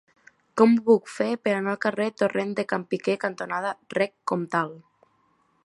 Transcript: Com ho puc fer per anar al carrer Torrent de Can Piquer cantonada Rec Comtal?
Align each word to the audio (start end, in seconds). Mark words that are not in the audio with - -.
Com 0.59 0.71
ho 0.75 0.79
puc 0.87 1.11
fer 1.15 1.27
per 1.47 1.51
anar 1.57 1.75
al 1.75 1.79
carrer 1.83 2.07
Torrent 2.21 2.55
de 2.61 2.65
Can 2.73 2.85
Piquer 2.95 3.17
cantonada 3.27 3.75
Rec 3.99 4.15
Comtal? 4.33 4.73